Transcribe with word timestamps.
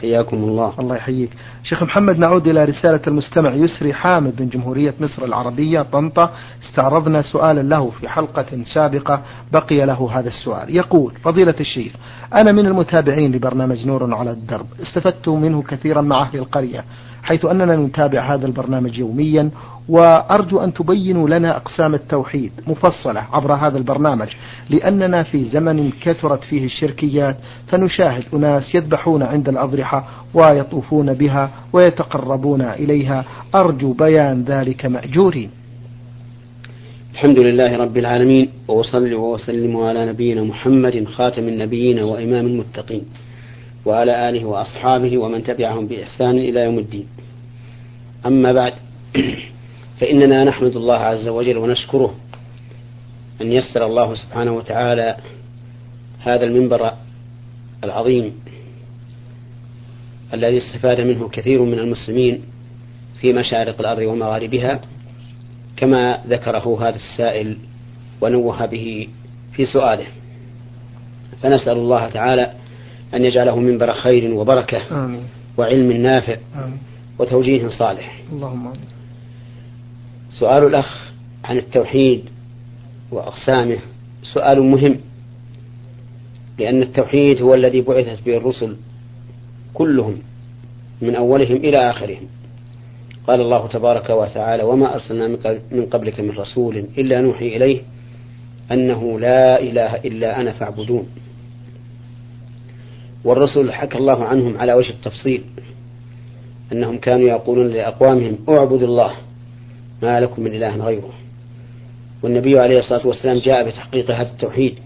حياكم 0.00 0.36
الله. 0.36 0.74
الله 0.78 0.96
يحييك. 0.96 1.30
شيخ 1.62 1.82
محمد 1.82 2.18
نعود 2.18 2.48
إلى 2.48 2.64
رسالة 2.64 3.00
المستمع 3.06 3.54
يسري 3.54 3.94
حامد 3.94 4.40
من 4.42 4.48
جمهورية 4.48 4.94
مصر 5.00 5.24
العربية 5.24 5.82
طنطا. 5.82 6.30
استعرضنا 6.62 7.22
سؤالا 7.22 7.62
له 7.62 7.90
في 7.90 8.08
حلقة 8.08 8.64
سابقة 8.74 9.22
بقي 9.52 9.86
له 9.86 10.10
هذا 10.12 10.28
السؤال. 10.28 10.76
يقول 10.76 11.14
فضيلة 11.24 11.54
الشيخ 11.60 11.92
أنا 12.34 12.52
من 12.52 12.66
المتابعين 12.66 13.32
لبرنامج 13.32 13.86
نور 13.86 14.14
على 14.14 14.30
الدرب. 14.30 14.66
استفدت 14.82 15.28
منه 15.28 15.62
كثيرا 15.62 16.00
مع 16.00 16.22
أهل 16.22 16.38
القرية. 16.38 16.84
حيث 17.22 17.44
أننا 17.44 17.76
نتابع 17.76 18.34
هذا 18.34 18.46
البرنامج 18.46 18.98
يوميا 18.98 19.50
وأرجو 19.88 20.60
أن 20.60 20.74
تبينوا 20.74 21.28
لنا 21.28 21.56
أقسام 21.56 21.94
التوحيد 21.94 22.52
مفصلة 22.66 23.26
عبر 23.32 23.52
هذا 23.54 23.78
البرنامج 23.78 24.28
لأننا 24.70 25.22
في 25.22 25.44
زمن 25.44 25.90
كثرت 26.00 26.44
فيه 26.44 26.64
الشركيات 26.64 27.36
فنشاهد 27.66 28.24
أناس 28.34 28.74
يذبحون 28.74 29.22
عند 29.22 29.48
الأضرحة 29.48 30.04
ويطوفون 30.34 31.14
بها 31.14 31.50
ويتقربون 31.72 32.62
إليها. 32.62 33.24
أرجو 33.54 33.92
بيان 33.92 34.44
ذلك 34.44 34.86
مأجورين. 34.86 35.50
الحمد 37.12 37.38
لله 37.38 37.76
رب 37.76 37.96
العالمين 37.96 38.48
وأصلي 38.68 39.14
وأسلم 39.14 39.76
على 39.76 40.06
نبينا 40.06 40.42
محمد 40.42 41.04
خاتم 41.04 41.48
النبيين 41.48 41.98
وإمام 41.98 42.46
المتقين. 42.46 43.04
وعلى 43.84 44.28
آله 44.28 44.44
وأصحابه 44.44 45.18
ومن 45.18 45.44
تبعهم 45.44 45.86
بإحسان 45.86 46.38
إلى 46.38 46.60
يوم 46.60 46.78
الدين. 46.78 47.06
أما 48.26 48.52
بعد 48.52 48.72
فإننا 50.00 50.44
نحمد 50.44 50.76
الله 50.76 50.98
عز 50.98 51.28
وجل 51.28 51.56
ونشكره 51.56 52.14
أن 53.40 53.52
يسر 53.52 53.86
الله 53.86 54.14
سبحانه 54.14 54.52
وتعالى 54.52 55.16
هذا 56.20 56.44
المنبر 56.44 56.92
العظيم 57.84 58.32
الذي 60.34 60.58
استفاد 60.58 61.00
منه 61.00 61.28
كثير 61.28 61.62
من 61.62 61.78
المسلمين 61.78 62.42
في 63.20 63.32
مشارق 63.32 63.80
الأرض 63.80 64.02
ومغاربها 64.02 64.80
كما 65.76 66.22
ذكره 66.28 66.88
هذا 66.88 66.96
السائل 66.96 67.56
ونوه 68.20 68.66
به 68.66 69.08
في 69.52 69.66
سؤاله. 69.66 70.06
فنسأل 71.42 71.76
الله 71.76 72.08
تعالى 72.08 72.52
أن 73.14 73.24
يجعله 73.24 73.56
منبر 73.58 73.92
خير 73.92 74.34
وبركة 74.34 75.04
آمين. 75.04 75.24
وعلم 75.58 75.92
نافع 75.92 76.36
آمين. 76.54 76.78
وتوجيه 77.18 77.68
صالح. 77.68 78.22
اللهم 78.32 78.66
آمين. 78.66 78.88
سؤال 80.30 80.66
الأخ 80.66 81.12
عن 81.44 81.56
التوحيد 81.56 82.24
وأقسامه. 83.10 83.78
سؤال 84.22 84.62
مهم 84.62 84.96
لأن 86.58 86.82
التوحيد 86.82 87.42
هو 87.42 87.54
الذي 87.54 87.80
بعثت 87.80 88.26
به 88.26 88.36
الرسل 88.36 88.76
كلهم 89.74 90.18
من 91.02 91.14
أولهم 91.14 91.56
إلى 91.56 91.90
آخرهم. 91.90 92.26
قال 93.26 93.40
الله 93.40 93.68
تبارك 93.68 94.10
وتعالى 94.10 94.62
وما 94.62 94.94
أرسلنا 94.94 95.28
من 95.72 95.86
قبلك 95.86 96.20
من 96.20 96.30
رسول 96.30 96.76
إلا 96.98 97.20
نوحي 97.20 97.56
إليه 97.56 97.80
أنه 98.72 99.20
لا 99.20 99.62
إله 99.62 99.96
إلا 99.96 100.40
أنا 100.40 100.52
فاعبدون. 100.52 101.06
والرسل 103.24 103.72
حكى 103.72 103.98
الله 103.98 104.24
عنهم 104.24 104.58
على 104.58 104.72
وجه 104.74 104.90
التفصيل 104.90 105.44
أنهم 106.72 106.98
كانوا 106.98 107.28
يقولون 107.28 107.66
لأقوامهم 107.66 108.38
اعبدوا 108.48 108.88
الله 108.88 109.12
ما 110.02 110.20
لكم 110.20 110.42
من 110.42 110.54
إله 110.54 110.76
غيره. 110.76 111.12
والنبي 112.22 112.58
عليه 112.58 112.78
الصلاة 112.78 113.06
والسلام 113.06 113.36
جاء 113.36 113.68
بتحقيق 113.68 114.10
هذا 114.10 114.30
التوحيد 114.30 114.78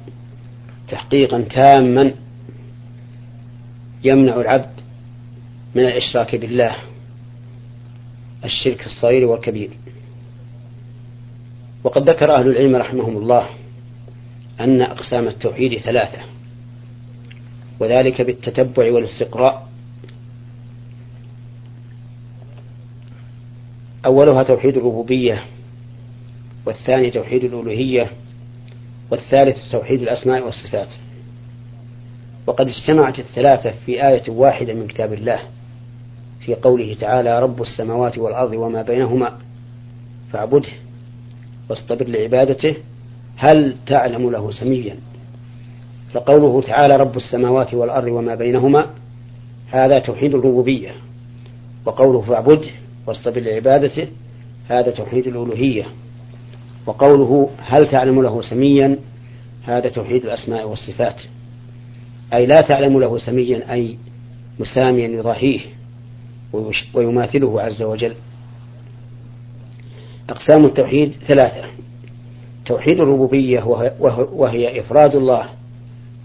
تحقيقا 0.89 1.41
تاما 1.41 2.15
يمنع 4.05 4.41
العبد 4.41 4.81
من 5.75 5.83
الإشراك 5.83 6.37
بالله 6.37 6.77
الشرك 8.45 8.87
الصغير 8.87 9.27
والكبير. 9.27 9.71
وقد 11.85 12.11
ذكر 12.11 12.35
أهل 12.35 12.49
العلم 12.49 12.77
رحمهم 12.77 13.17
الله 13.17 13.47
أن 14.61 14.83
أقسام 14.83 15.29
التوحيد 15.29 15.79
ثلاثة. 15.79 16.34
وذلك 17.81 18.23
بالتتبع 18.23 18.93
والاستقراء. 18.93 19.69
أولها 24.07 24.43
توحيد 24.43 24.77
الربوبية 24.77 25.45
والثاني 26.67 27.11
توحيد 27.11 27.45
الألوهية 27.45 28.11
والثالث 29.11 29.71
توحيد 29.73 30.03
الأسماء 30.03 30.45
والصفات. 30.45 30.89
وقد 32.47 32.69
اجتمعت 32.69 33.19
الثلاثة 33.19 33.75
في 33.87 34.07
آية 34.09 34.23
واحدة 34.29 34.75
من 34.75 34.87
كتاب 34.87 35.13
الله 35.13 35.39
في 36.41 36.55
قوله 36.55 36.97
تعالى 37.01 37.41
رب 37.43 37.63
السماوات 37.63 38.19
والأرض 38.19 38.53
وما 38.53 38.83
بينهما 38.83 39.39
فاعبده 40.33 40.69
واصطبر 41.71 42.09
لعبادته 42.09 42.77
هل 43.37 43.77
تعلم 43.87 44.31
له 44.31 44.51
سميا؟ 44.51 44.97
فقوله 46.15 46.63
تعالى 46.63 46.97
رب 46.97 47.17
السماوات 47.17 47.75
والأرض 47.75 48.07
وما 48.07 48.35
بينهما 48.35 48.87
هذا 49.71 49.99
توحيد 49.99 50.35
الربوبية. 50.35 50.91
وقوله 51.87 52.21
فاعبده 52.21 52.71
واصطبر 53.07 53.41
لعبادته 53.41 54.07
هذا 54.69 54.91
توحيد 54.91 55.27
الألوهية. 55.27 55.85
وقوله 56.87 57.51
هل 57.59 57.91
تعلم 57.91 58.23
له 58.23 58.43
سميا 58.43 58.99
هذا 59.65 59.89
توحيد 59.89 60.25
الأسماء 60.25 60.69
والصفات. 60.69 61.23
أي 62.35 62.47
لا 62.47 62.61
تعلم 62.69 63.01
له 63.01 63.19
سميا 63.19 63.73
أي 63.73 63.99
مساميا 64.61 65.09
يضاهيه 65.09 65.61
ويماثله 66.95 67.61
عز 67.61 67.83
وجل. 67.83 68.15
أقسام 70.31 70.65
التوحيد 70.65 71.13
ثلاثة. 71.29 71.65
توحيد 72.67 73.01
الربوبية 73.01 73.63
وهي 74.33 74.81
إفراد 74.81 75.15
الله 75.15 75.49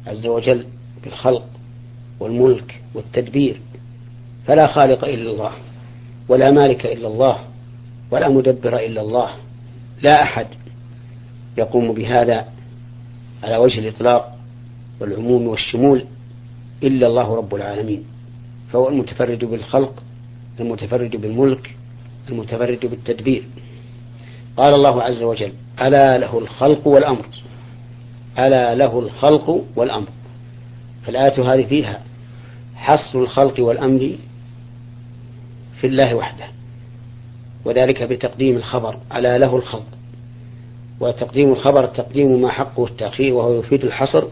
عز 0.10 0.26
وجل 0.28 0.66
بالخلق 1.04 1.46
والملك 2.20 2.82
والتدبير 2.94 3.62
فلا 4.48 4.68
خالق 4.68 5.06
إلا 5.06 5.32
الله 5.32 5.52
ولا 6.30 6.52
مالك 6.52 6.86
إلا 6.86 7.08
الله 7.08 7.40
ولا 8.12 8.30
مدبر 8.30 8.78
إلا 8.78 9.02
الله 9.02 9.30
لا 10.02 10.24
أحد 10.24 10.48
يقوم 11.58 11.94
بهذا 11.94 12.46
على 13.44 13.58
وجه 13.58 13.80
الإطلاق 13.80 14.36
والعموم 15.00 15.48
والشمول 15.48 16.04
إلا 16.84 17.08
الله 17.08 17.36
رب 17.36 17.56
العالمين. 17.56 18.04
فهو 18.74 18.90
المتفرد 18.90 19.46
بالخلق 19.46 20.04
المتفرد 20.60 21.16
بالملك 21.16 21.76
المتفرد 22.30 22.80
بالتدبير. 22.86 23.44
قال 24.58 24.76
الله 24.76 25.04
عز 25.04 25.24
وجل 25.24 25.54
ألا 25.82 26.18
له 26.18 26.40
الخلق 26.40 26.88
والأمر 26.88 27.26
ألا 28.48 28.76
له 28.76 29.00
الخلق 29.00 29.64
والأمر. 29.76 30.08
فالآية 31.06 31.54
هذه 31.54 31.66
فيها 31.66 32.02
حصر 32.76 33.20
الخلق 33.20 33.60
والأمر 33.60 34.12
في 35.82 35.88
الله 35.88 36.16
وحده 36.16 36.46
وذلك 37.66 38.04
بتقديم 38.04 38.56
الخبر 38.56 38.98
على 39.12 39.38
له 39.38 39.56
الخلق. 39.56 39.88
وتقديم 41.00 41.52
الخبر 41.52 41.86
تقديم 41.86 42.42
ما 42.42 42.52
حقه 42.52 42.86
التأخير 42.86 43.34
وهو 43.34 43.60
يفيد 43.60 43.86
الحصر 43.86 44.24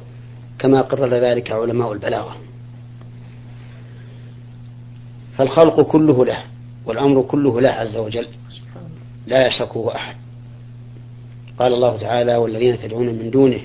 كما 0.60 0.82
قرر 0.82 1.14
ذلك 1.14 1.52
علماء 1.52 1.94
البلاغة. 1.94 2.36
فالخلق 5.38 5.82
كله 5.82 6.26
له 6.26 6.44
والأمر 6.86 7.22
كله 7.22 7.62
له 7.62 7.70
عز 7.70 7.98
وجل. 7.98 8.28
لا 9.28 9.48
يشركه 9.48 9.96
أحد. 9.96 10.16
قال 11.60 11.74
الله 11.74 11.98
تعالى 11.98 12.36
والذين 12.36 12.80
تدعون 12.80 13.06
من 13.06 13.32
دونه 13.32 13.60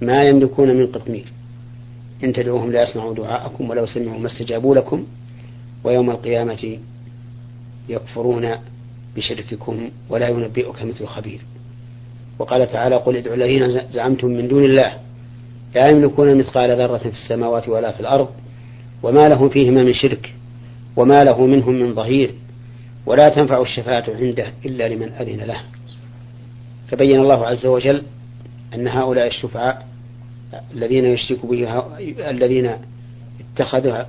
ما 0.00 0.22
يملكون 0.22 0.76
من 0.76 0.86
قطمير. 0.86 1.24
إن 2.24 2.32
تدعوهم 2.32 2.72
لا 2.72 2.82
يسمعوا 2.82 3.14
دعاءكم 3.14 3.70
ولو 3.70 3.86
سمعوا 3.86 4.18
ما 4.18 4.26
استجابوا 4.26 4.74
لكم 4.74 5.04
ويوم 5.84 6.10
القيامة 6.10 6.78
يكفرون 7.88 8.50
بشرككم 9.16 9.90
ولا 10.10 10.28
ينبئك 10.28 10.82
مثل 10.82 11.06
خبير. 11.06 11.40
وقال 12.38 12.72
تعالى 12.72 12.96
قل 12.96 13.16
ادعوا 13.16 13.36
الذين 13.36 13.80
زعمتم 13.92 14.28
من 14.28 14.48
دون 14.48 14.64
الله 14.64 14.92
لا 15.74 15.90
يملكون 15.90 16.38
مثقال 16.38 16.70
ذرة 16.78 16.98
في 16.98 17.08
السماوات 17.08 17.68
ولا 17.68 17.92
في 17.92 18.00
الأرض 18.00 18.28
وما 19.02 19.28
لهم 19.28 19.48
فيهما 19.48 19.82
من 19.82 19.94
شرك 19.94 20.34
وما 20.96 21.20
له 21.20 21.46
منهم 21.46 21.74
من 21.74 21.94
ظهير 21.94 22.30
ولا 23.06 23.28
تنفع 23.28 23.62
الشفاعة 23.62 24.04
عنده 24.08 24.46
إلا 24.66 24.88
لمن 24.88 25.12
أذن 25.12 25.40
له. 25.40 25.60
فبين 26.88 27.20
الله 27.20 27.46
عز 27.46 27.66
وجل 27.66 28.02
أن 28.74 28.88
هؤلاء 28.88 29.26
الشفعاء 29.26 29.86
الذين 30.74 31.04
يشرك 31.04 31.46
به 31.46 31.82
الذين 32.30 32.70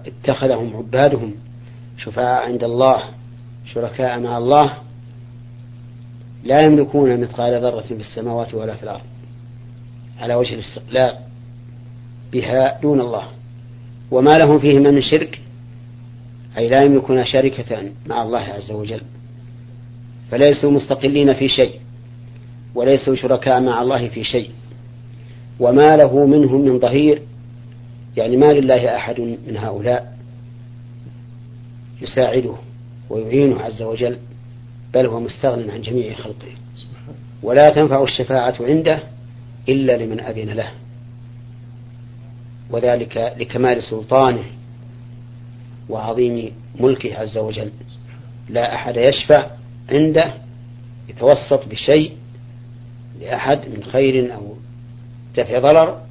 اتخذهم 0.08 0.76
عبادهم 0.76 1.34
شفعاء 1.98 2.46
عند 2.46 2.64
الله 2.64 3.04
شركاء 3.74 4.20
مع 4.20 4.38
الله 4.38 4.74
لا 6.44 6.64
يملكون 6.64 7.22
مثقال 7.22 7.62
ذرة 7.62 7.82
في 7.82 7.94
السماوات 7.94 8.54
ولا 8.54 8.76
في 8.76 8.84
الأرض 8.84 9.02
على 10.20 10.36
وجه 10.36 10.54
الاستقلال 10.54 11.18
بها 12.32 12.80
دون 12.82 13.02
الله. 13.02 13.24
وما 14.12 14.38
لهم 14.38 14.60
فيهما 14.60 14.92
من 14.92 15.02
شرك 15.02 15.42
أي 16.58 16.70
لا 16.70 16.84
يملكون 16.84 17.26
شركة 17.26 17.92
مع 18.08 18.22
الله 18.22 18.40
عز 18.40 18.72
وجل. 18.72 19.02
فليسوا 20.32 20.72
مستقلين 20.72 21.34
في 21.34 21.48
شيء. 21.48 21.80
وليسوا 22.76 23.16
شركاء 23.16 23.62
مع 23.62 23.82
الله 23.82 24.10
في 24.10 24.24
شيء. 24.24 24.50
وما 25.60 25.92
له 25.92 26.26
منهم 26.26 26.62
من 26.62 26.80
ظهير 26.80 27.22
يعني 28.18 28.38
ما 28.38 28.54
لله 28.54 28.96
أحد 28.96 29.20
من 29.20 29.58
هؤلاء 29.58 30.18
يساعده 32.02 32.56
ويعينه 33.10 33.62
عز 33.62 33.82
وجل 33.82 34.18
بل 34.94 35.06
هو 35.06 35.20
مستغن 35.20 35.70
عن 35.70 35.82
جميع 35.82 36.14
خلقه. 36.14 36.52
ولا 37.44 37.70
تنفع 37.70 38.04
الشفاعة 38.04 38.56
عنده 38.62 39.00
إلا 39.70 39.98
لمن 39.98 40.20
أذن 40.20 40.50
له. 40.50 40.72
وذلك 42.70 43.36
لكمال 43.38 43.84
سلطانه 43.84 44.44
وعظيم 45.90 46.52
ملكه 46.80 47.18
عز 47.18 47.38
وجل. 47.38 47.72
لا 48.50 48.76
أحد 48.76 48.98
يشفع 48.98 49.52
عنده 49.92 50.34
يتوسط 51.10 51.68
بشيء 51.68 52.12
لأحد 53.22 53.60
من 53.60 53.84
خير 53.84 54.36
أو 54.36 54.56
دفع 55.36 55.60
ضرر 55.60 56.02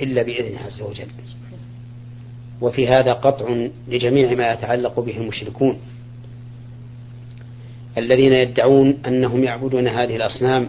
إلا 0.00 0.22
بإذنه 0.22 0.58
عز 0.66 0.82
وجل. 0.82 1.06
وفي 2.60 2.88
هذا 2.88 3.12
قطع 3.12 3.66
لجميع 3.88 4.34
ما 4.34 4.52
يتعلق 4.52 5.00
به 5.00 5.16
المشركون 5.16 5.78
الذين 7.98 8.32
يدعون 8.32 8.98
أنهم 9.06 9.44
يعبدون 9.44 9.88
هذه 9.88 10.16
الأصنام 10.16 10.68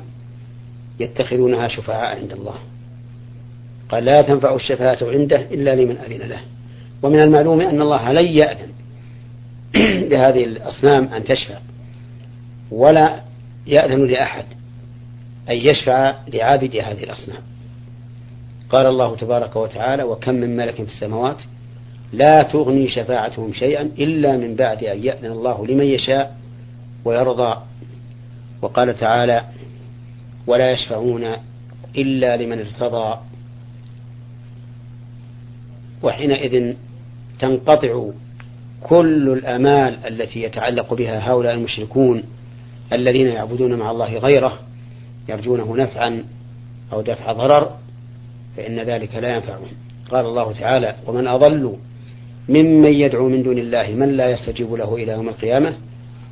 يتخذونها 1.00 1.68
شفعاء 1.68 2.18
عند 2.20 2.32
الله. 2.32 2.56
قال 3.90 4.06
لا 4.06 4.22
تنفع 4.22 4.56
الشفاعة 4.56 4.98
عنده 5.02 5.42
إلا 5.42 5.76
لمن 5.76 5.98
أذن 5.98 6.28
له. 6.28 6.40
ومن 7.04 7.22
المعلوم 7.22 7.62
أن 7.62 7.82
الله 7.82 8.12
لن 8.12 8.26
يأذن 8.26 8.70
لهذه 10.12 10.44
الأصنام 10.44 11.04
أن 11.14 11.24
تشفع 11.24 11.58
ولا 12.72 13.22
يأذن 13.68 14.08
لأحد. 14.08 14.46
أن 15.50 15.56
يشفع 15.56 16.16
لعابد 16.34 16.76
هذه 16.76 17.04
الأصنام. 17.04 17.42
قال 18.70 18.86
الله 18.86 19.16
تبارك 19.16 19.56
وتعالى 19.56 20.04
وكم 20.04 20.34
من 20.34 20.58
ملك 20.58 20.76
في 20.76 20.82
السماوات 20.82 21.38
لا 22.14 22.44
تغني 22.44 22.90
شفاعتهم 22.90 23.54
شيئا 23.54 23.82
إلا 23.82 24.38
من 24.38 24.56
بعد 24.56 24.84
أن 24.84 25.04
يأذن 25.04 25.32
الله 25.32 25.68
لمن 25.68 25.86
يشاء 25.86 26.36
ويرضى 27.06 27.62
وقال 28.62 28.98
تعالى 28.98 29.44
ولا 30.48 30.72
يشفعون 30.72 31.36
إلا 31.98 32.38
لمن 32.38 32.60
ارتضى 32.60 33.20
وحينئذ 36.04 36.76
تنقطع 37.40 38.10
كل 38.84 39.30
الآمال 39.30 40.06
التي 40.08 40.44
يتعلق 40.44 40.94
بها 40.94 41.32
هؤلاء 41.32 41.54
المشركون 41.54 42.24
الذين 42.94 43.28
يعبدون 43.28 43.76
مع 43.76 43.92
الله 43.92 44.18
غيره 44.18 44.60
يرجونه 45.30 45.76
نفعا 45.76 46.24
أو 46.94 47.02
دفع 47.02 47.32
ضرر 47.32 47.78
فإن 48.58 48.80
ذلك 48.80 49.16
لا 49.16 49.36
ينفعهم. 49.36 49.68
قال 50.10 50.26
الله 50.26 50.54
تعالى 50.54 50.96
ومن 51.08 51.28
أضل 51.28 51.78
ممن 52.50 52.94
يدعو 52.94 53.30
من 53.30 53.44
دون 53.44 53.58
الله 53.58 53.88
من 53.88 54.10
لا 54.10 54.30
يستجيب 54.32 54.74
له 54.74 54.96
إلى 54.96 55.12
يوم 55.12 55.30
القيامة 55.30 55.74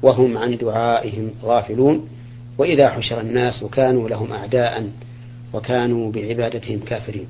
وهم 0.02 0.38
عن 0.38 0.58
دعائهم 0.58 1.32
غافلون. 1.44 2.10
وإذا 2.58 2.90
حشر 2.90 3.22
الناس 3.22 3.64
كانوا 3.64 4.10
لهم 4.10 4.32
أعداء 4.32 4.90
وكانوا 5.54 6.12
بعبادتهم 6.12 6.80
كافرين. 6.80 7.28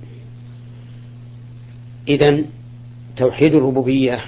إذا 2.08 2.44
توحيد 3.18 3.56
الربوبية 3.56 4.20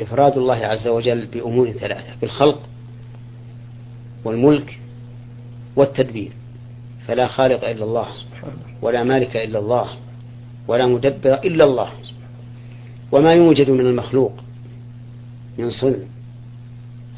إفراد 0.00 0.38
الله 0.38 0.54
عز 0.54 0.88
وجل 0.88 1.26
بأمور 1.26 1.70
ثلاثة 1.70 2.14
بالخلق 2.20 2.68
والملك 4.24 4.78
والتدبير. 5.76 6.32
فلا 7.06 7.26
خالق 7.26 7.68
إلا 7.68 7.84
الله 7.84 8.08
ولا 8.82 9.04
مالك 9.04 9.36
إلا 9.36 9.58
الله 9.58 9.88
ولا 10.68 10.86
مدبر 10.86 11.34
إلا 11.34 11.64
الله 11.64 11.90
وما 13.12 13.32
يوجد 13.32 13.70
من 13.70 13.86
المخلوق 13.86 14.32
من 15.58 15.70
صنع 15.70 15.96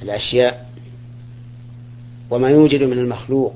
الأشياء 0.03 0.71
وما 2.31 2.49
يوجد 2.51 2.83
من 2.83 2.99
المخلوق 2.99 3.55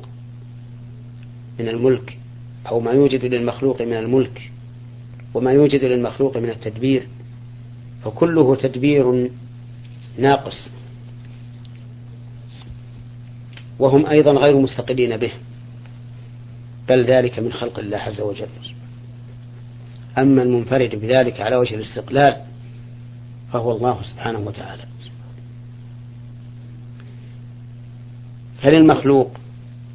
من 1.59 1.69
الملك 1.69 2.19
أو 2.69 2.81
ما 2.81 2.91
يوجد 2.91 3.25
للمخلوق 3.25 3.83
من 3.83 3.97
الملك 3.97 4.51
وما 5.35 5.53
يوجد 5.53 5.85
للمخلوق 5.85 6.37
من 6.37 6.51
التدبير 6.51 7.09
فكله 8.05 8.57
تدبير 8.57 9.31
ناقص 10.19 10.71
وهم 13.79 14.07
أيضا 14.07 14.33
غير 14.33 14.57
مستقلين 14.57 15.17
به 15.17 15.33
بل 16.89 17.05
ذلك 17.05 17.39
من 17.39 17.53
خلق 17.53 17.79
الله 17.79 17.97
عز 17.97 18.21
وجل. 18.21 18.49
أما 20.19 20.43
المنفرد 20.43 20.97
بذلك 20.97 21.41
على 21.41 21.57
وجه 21.57 21.75
الاستقلال 21.75 22.37
فهو 23.53 23.77
الله 23.77 24.03
سبحانه 24.03 24.39
وتعالى. 24.39 24.83
فللمخلوق 28.63 29.31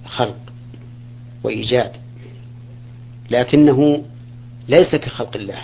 خلق 0.05 0.39
وإيجاد 1.43 1.91
لكنه 3.29 4.03
ليس 4.67 4.95
كخلق 4.95 5.35
الله. 5.35 5.61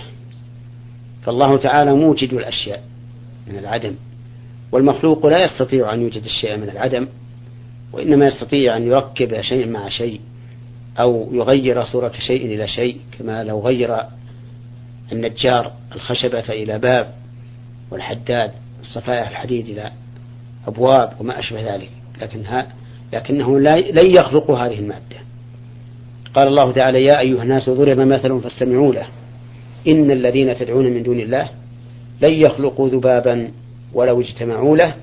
فالله 1.25 1.57
تعالى 1.57 1.93
موجد 1.93 2.33
الأشياء 2.33 2.83
من 3.47 3.57
العدم 3.57 3.95
والمخلوق 4.71 5.25
لا 5.25 5.45
يستطيع 5.45 5.93
أن 5.93 6.01
يوجد 6.01 6.23
الشيء 6.23 6.57
من 6.57 6.69
العدم 6.69 7.07
وإنما 7.93 8.27
يستطيع 8.27 8.77
أن 8.77 8.87
يركب 8.87 9.41
شيء 9.41 9.67
مع 9.67 9.89
شيء. 9.89 10.21
أو 10.99 11.29
يغير 11.31 11.83
صورة 11.83 12.11
شيء 12.27 12.45
إلى 12.45 12.67
شيء 12.67 12.97
كما 13.19 13.43
لو 13.43 13.59
غير 13.59 13.97
النجار 15.11 15.71
الخشبة 15.95 16.43
إلى 16.49 16.79
باب 16.79 17.13
والحداد 17.91 18.51
الصفائح 18.81 19.29
الحديد 19.29 19.69
إلى 19.69 19.91
أبواب 20.67 21.13
وما 21.19 21.39
أشبه 21.39 21.75
ذلك. 21.75 21.89
لكنها 22.21 22.67
لكنه 23.13 23.59
لن 23.59 24.15
يخلق 24.15 24.51
هذه 24.51 24.79
المادة. 24.79 25.17
قال 26.33 26.47
الله 26.47 26.71
تعالى 26.71 27.03
يا 27.03 27.19
أيها 27.19 27.43
الناس 27.43 27.69
ضرب 27.69 27.99
مثل 27.99 28.41
فاستمعوا 28.41 28.93
له. 28.93 29.07
إن 29.87 30.11
الذين 30.11 30.55
تدعون 30.55 30.85
من 30.85 31.03
دون 31.03 31.19
الله 31.19 31.49
لن 32.21 32.33
يخلقوا 32.33 32.89
ذبابا 32.89 33.51
ولو 33.93 34.21
اجتمعوا 34.21 34.77
له 34.77 34.95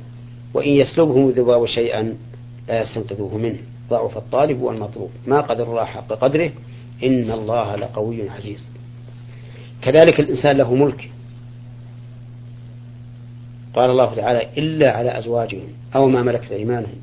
وإن 0.54 0.70
يسلبهم 0.70 1.28
الذباب 1.28 1.66
شيئا 1.66 2.16
لا 2.68 2.82
يستنقذوه 2.82 3.36
منه. 3.36 3.58
ضعف 3.90 4.16
الطالب 4.16 4.60
والمطلوب. 4.60 5.10
ما 5.26 5.40
قدر 5.40 5.70
الله 5.70 5.84
حق 5.84 6.06
قدره 6.06 6.52
إن 7.04 7.30
الله 7.30 7.76
لقوي 7.76 8.30
عزيز. 8.30 8.70
كذلك 9.82 10.20
الإنسان 10.20 10.56
له 10.56 10.74
ملك. 10.74 11.10
قال 13.74 13.90
الله 13.90 14.14
تعالى 14.14 14.48
إلا 14.58 14.96
على 14.96 15.18
أزواجهم 15.18 15.68
أو 15.94 16.08
ما 16.08 16.22
ملكت 16.22 16.52
أيمانهم. 16.52 16.96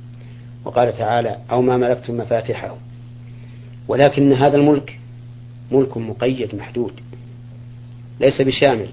وقال 0.65 0.97
تعالى 0.97 1.37
أو 1.51 1.61
ما 1.61 1.77
ملكتم 1.77 2.17
مفاتحه 2.17 2.77
ولكن 3.87 4.33
هذا 4.33 4.57
الملك 4.57 4.99
ملك 5.71 5.97
مقيد 5.97 6.55
محدود 6.55 6.93
ليس 8.19 8.41
بشامل. 8.41 8.89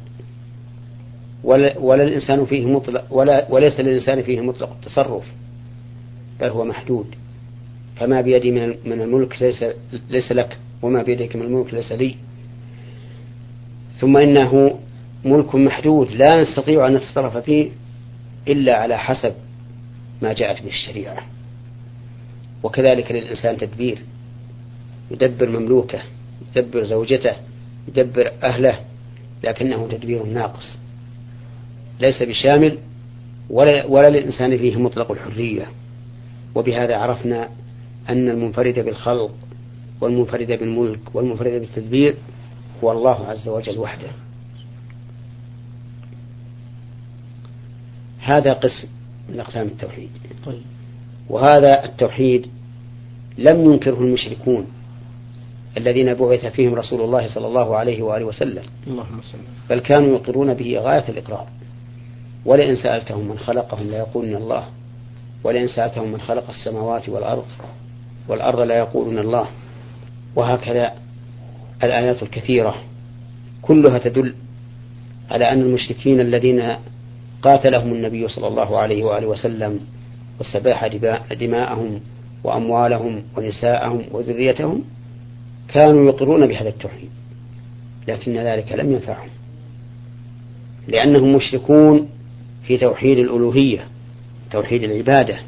ولا, 1.44 1.78
ولا 1.78 2.02
الإنسان 2.02 2.44
فيه 2.44 2.66
مطلق 2.66 3.04
ولا 3.11 3.47
وليس 3.50 3.80
للإنسان 3.80 4.23
فيه 4.23 4.40
مطلق 4.40 4.70
التصرف 4.70 5.25
بل 6.40 6.49
هو 6.49 6.64
محدود. 6.64 7.06
فما 8.00 8.21
بيدي 8.21 8.50
من 8.85 9.02
الملك 9.02 9.42
ليس 9.42 9.64
ليس 10.11 10.33
لك 10.33 10.59
وما 10.83 11.02
بيدك 11.02 11.37
من 11.37 11.42
الملك 11.42 11.75
ليس 11.75 11.92
لي. 11.92 12.14
ثم 13.99 14.16
إنه 14.16 14.80
ملك 15.25 15.54
محدود 15.54 16.11
لا 16.11 16.42
نستطيع 16.42 16.87
أن 16.87 16.95
نتصرف 16.95 17.37
فيه 17.37 17.71
إلا 18.49 18.76
على 18.76 18.99
حسب 18.99 19.35
ما 20.23 20.33
جاءت 20.33 20.62
به 20.62 20.69
الشريعة. 20.69 21.26
وكذلك 22.62 23.12
للإنسان 23.12 23.57
تدبير 23.57 23.99
يدبر 25.11 25.49
مملوكه 25.49 26.00
يدبر 26.57 26.85
زوجته 26.85 27.37
يدبر 27.88 28.33
أهله 28.42 28.80
لكنه 29.45 29.88
تدبير 29.88 30.25
ناقص. 30.25 30.78
ليس 32.00 32.23
بشامل 32.23 32.78
ولا, 33.50 33.87
ولا 33.87 34.09
للإنسان 34.09 34.59
فيه 34.59 34.76
مطلق 34.76 35.11
الحرية. 35.11 35.66
وبهذا 36.54 36.97
عرفنا 36.97 37.49
أن 38.11 38.29
المنفرد 38.29 38.79
بالخلق 38.79 39.31
والمنفرد 40.00 40.47
بالملك 40.47 41.00
والمنفرد 41.14 41.52
بالتدبير 41.52 42.17
هو 42.85 42.93
الله 42.93 43.26
عز 43.26 43.49
وجل 43.49 43.79
وحده. 43.79 44.09
هذا 48.19 48.52
قسم 48.52 48.88
من 49.29 49.40
أقسام 49.40 49.67
التوحيد. 49.67 50.11
طيب. 50.47 50.62
وهذا 51.29 51.85
التوحيد 51.85 52.47
لم 53.38 53.61
ينكره 53.61 54.00
المشركون 54.00 54.67
الذين 55.76 56.14
بعث 56.14 56.47
فيهم 56.47 56.75
رسول 56.75 57.00
الله 57.00 57.35
صلى 57.35 57.47
الله 57.47 57.76
عليه 57.76 58.02
وآله 58.02 58.25
وسلم. 58.25 58.62
اللهم 58.87 59.23
صل 59.23 59.38
بل 59.71 59.79
كانوا 59.79 60.09
يقرون 60.09 60.55
به 60.55 60.79
غاية 60.79 61.09
الإقرار. 61.09 61.47
ولئن 62.45 62.76
سألتهم 62.76 63.29
من 63.29 63.38
خلقهم 63.38 63.87
ليقولن 63.87 64.35
الله. 64.35 64.64
ولئن 65.45 65.69
سألتهم 65.69 66.12
من 66.12 66.21
خلق 66.21 66.49
السماوات 66.49 67.09
والأرض 67.09 67.45
والأرض 68.31 68.61
لا 68.61 68.79
يقولون 68.79 69.19
الله. 69.19 69.47
وهكذا 70.37 70.93
الآيات 71.85 72.23
الكثيرة 72.23 72.75
كلها 73.63 73.99
تدل 73.99 74.35
على 75.31 75.45
أن 75.53 75.61
المشركين 75.61 76.21
الذين 76.21 76.77
قاتلهم 77.43 77.93
النبي 77.93 78.29
صلى 78.29 78.47
الله 78.47 78.79
عليه 78.79 79.05
وآله 79.05 79.27
وسلم 79.27 79.81
واستباح 80.39 80.87
دماءهم 81.33 82.01
وأموالهم 82.45 83.23
ونساءهم 83.37 84.05
وذريتهم 84.13 84.85
كانوا 85.69 86.07
يقرون 86.07 86.47
بهذا 86.47 86.69
التوحيد 86.69 87.11
لكن 88.09 88.37
ذلك 88.37 88.73
لم 88.73 88.93
ينفعهم. 88.93 89.31
لأنهم 90.89 91.35
مشركون 91.35 92.09
في 92.67 92.79
توحيد 92.79 93.19
الألوهية 93.19 93.85
توحيد 94.51 94.83
العبادة 94.83 95.39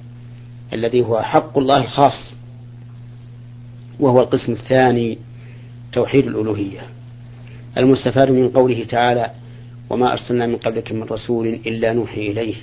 الذي 0.72 1.02
هو 1.02 1.22
حق 1.22 1.58
الله 1.58 1.80
الخاص. 1.80 2.34
وهو 4.02 4.20
القسم 4.20 4.52
الثاني 4.52 5.18
توحيد 5.92 6.26
الألوهية 6.26 6.80
المستفاد 7.78 8.30
من 8.30 8.48
قوله 8.48 8.84
تعالى 8.84 9.30
وما 9.90 10.12
أرسلنا 10.12 10.46
من 10.46 10.56
قبلك 10.56 10.92
من 10.92 11.02
رسول 11.02 11.46
إلا 11.46 11.92
نوحي 11.92 12.30
إليه 12.30 12.54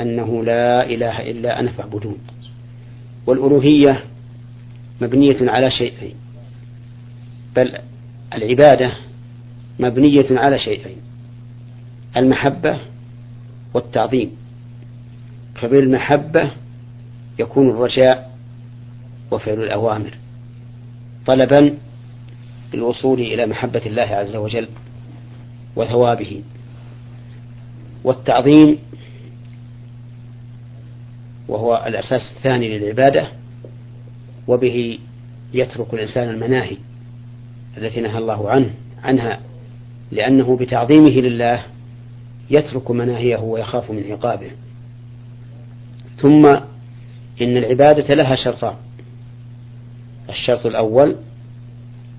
أنه 0.00 0.44
لا 0.44 0.86
إله 0.86 1.30
إلا 1.30 1.60
أنا 1.60 1.70
فاعبدون. 1.70 2.18
والألوهية 3.26 4.04
مبنية 5.00 5.50
على 5.50 5.70
شيئين 5.70 6.14
بل 7.56 7.78
العبادة 8.34 8.92
مبنية 9.80 10.38
على 10.38 10.58
شيئين 10.58 10.96
المحبة 12.16 12.80
والتعظيم. 13.74 14.30
فبالمحبة 15.54 16.50
يكون 17.38 17.70
الرجاء 17.70 18.30
وفعل 19.30 19.62
الأوامر. 19.62 20.14
طلبا 21.28 21.78
للوصول 22.74 23.20
إلى 23.20 23.46
محبة 23.46 23.82
الله 23.86 24.02
عز 24.02 24.36
وجل 24.36 24.68
وثوابه. 25.76 26.42
والتعظيم 28.04 28.78
وهو 31.48 31.84
الأساس 31.86 32.20
الثاني 32.36 32.78
للعبادة 32.78 33.28
وبه 34.46 34.98
يترك 35.54 35.94
الإنسان 35.94 36.28
المناهي 36.28 36.76
التي 37.76 38.00
نهى 38.00 38.18
الله 38.18 38.50
عنه 38.50 38.70
عنها 39.02 39.40
لأنه 40.10 40.56
بتعظيمه 40.56 41.10
لله 41.10 41.62
يترك 42.50 42.90
مناهيه 42.90 43.36
ويخاف 43.36 43.90
من 43.90 44.12
عقابه. 44.12 44.50
ثم 46.16 46.46
إن 47.42 47.56
العبادة 47.56 48.14
لها 48.14 48.36
شرطان. 48.36 48.74
الشرط 50.28 50.66
الأول 50.66 51.16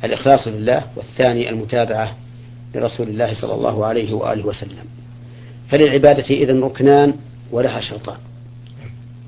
الإخلاص 0.04 0.48
لله 0.48 0.84
والثاني 0.96 1.50
المتابعة 1.50 2.16
لرسول 2.76 3.08
الله 3.08 3.34
صلى 3.42 3.54
الله 3.54 3.86
عليه 3.86 4.14
وآله 4.14 4.46
وسلم. 4.46 4.86
فللعبادة 5.70 6.30
إذن 6.30 6.64
ركنان 6.64 7.14
ولها 7.52 7.82
شرطان. 7.82 8.18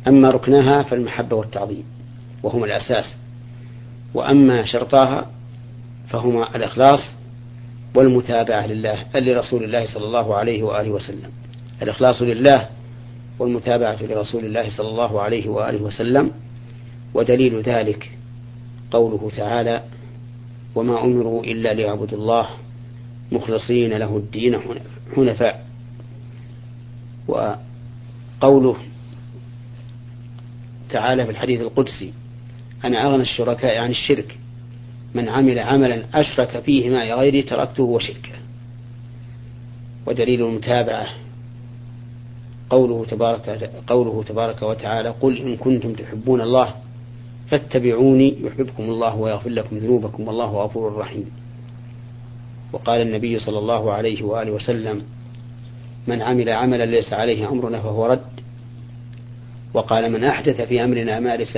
أما 0.07 0.29
ركنها 0.29 0.83
فالمحبة 0.83 1.35
والتعظيم 1.35 1.83
وهما 2.43 2.65
الأساس. 2.65 3.15
وأما 4.13 4.65
شرطاها 4.65 5.25
فهما 6.09 6.55
الإخلاص 6.55 6.99
والمتابعة 7.95 8.67
لله 8.67 9.05
لرسول 9.15 9.63
الله 9.63 9.93
صلى 9.93 10.05
الله 10.05 10.35
عليه 10.35 10.63
وآله 10.63 10.91
وسلم. 10.91 11.31
الإخلاص 11.81 12.21
لله 12.21 12.67
والمتابعة 13.39 14.03
لرسول 14.03 14.45
الله 14.45 14.77
صلى 14.77 14.89
الله 14.89 15.21
عليه 15.21 15.49
وآله 15.49 15.83
وسلم 15.83 16.31
ودليل 17.13 17.61
ذلك 17.61 18.11
قوله 18.91 19.31
تعالى 19.37 19.83
وما 20.75 21.03
أمروا 21.03 21.43
إلا 21.43 21.73
ليعبدوا 21.73 22.17
الله 22.17 22.49
مخلصين 23.31 23.93
له 23.93 24.17
الدين 24.17 24.59
حنفاء. 25.15 25.65
وقوله 27.27 28.75
تعالى 30.89 31.25
في 31.25 31.31
الحديث 31.31 31.61
القدسي 31.61 32.13
أنا 32.85 33.05
أغنى 33.07 33.21
الشركاء 33.21 33.77
عن 33.77 33.89
الشرك 33.89 34.37
من 35.13 35.29
عمل 35.29 35.59
عملا 35.59 36.05
أشرك 36.13 36.59
فيه 36.59 36.89
معي 36.89 37.13
غيري 37.13 37.41
تركته 37.41 37.83
وشركه 37.83 38.31
ودليل 40.05 40.45
المتابعة 40.45 41.07
قوله 42.69 43.05
تبارك 43.05 43.71
قوله 43.87 44.23
تبارك 44.23 44.61
وتعالى 44.61 45.09
قل 45.09 45.37
إن 45.37 45.57
كنتم 45.57 45.93
تحبون 45.93 46.41
الله 46.41 46.75
فاتبعوني 47.51 48.35
يحببكم 48.41 48.83
الله 48.83 49.15
ويغفر 49.15 49.49
لكم 49.49 49.77
ذنوبكم 49.77 50.27
والله 50.27 50.45
غفور 50.45 50.97
رحيم. 50.97 51.31
وقال 52.73 53.01
النبي 53.01 53.39
صلى 53.39 53.59
الله 53.59 53.93
عليه 53.93 54.23
وآله 54.23 54.51
وسلم 54.51 55.01
من 56.07 56.21
عمل 56.21 56.49
عملا 56.49 56.85
ليس 56.85 57.13
عليه 57.13 57.49
أمرنا 57.49 57.81
فهو 57.81 58.05
رد. 58.05 58.21
وقال 59.73 60.11
من 60.11 60.23
أحدث 60.23 60.61
في 60.61 60.83
أمرنا 60.83 61.19
ما 61.19 61.35
ليس 61.35 61.57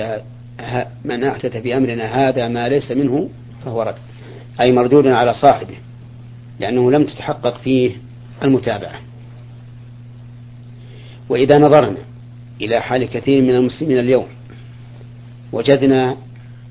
من 1.04 1.24
أحدث 1.24 1.56
في 1.56 1.76
أمرنا 1.76 2.28
هذا 2.28 2.48
ما 2.48 2.68
ليس 2.68 2.90
منه 2.90 3.28
فهو 3.64 3.82
رد. 3.82 3.98
أي 4.60 4.72
مردود 4.72 5.06
على 5.06 5.34
صاحبه 5.34 5.74
لأنه 6.60 6.90
لم 6.90 7.04
تتحقق 7.04 7.58
فيه 7.58 7.96
المتابعة. 8.42 9.00
وإذا 11.28 11.58
نظرنا 11.58 11.98
إلى 12.60 12.80
حال 12.80 13.04
كثير 13.04 13.42
من 13.42 13.50
المسلمين 13.50 13.98
اليوم 13.98 14.26
وجدنا 15.54 16.16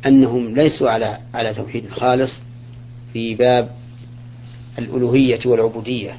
أنهم 0.06 0.56
ليسوا 0.56 0.90
على 0.90 1.18
على 1.34 1.54
توحيد 1.54 1.90
خالص 1.90 2.32
في 3.14 3.36
باب 3.36 3.70
الألوهية 4.80 5.40
والعبودية. 5.46 6.18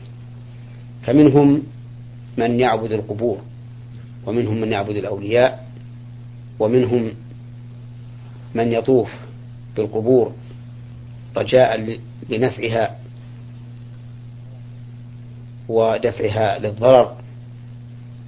فمنهم 1.02 1.62
من 2.38 2.60
يعبد 2.60 2.92
القبور 2.92 3.38
ومنهم 4.26 4.60
من 4.60 4.72
يعبد 4.72 4.96
الأولياء 4.96 5.66
ومنهم 6.58 7.12
من 8.54 8.72
يطوف 8.72 9.10
بالقبور 9.76 10.32
رجاء 11.36 11.98
لنفعها 12.30 12.98
ودفعها 15.68 16.58
للضرر 16.58 17.16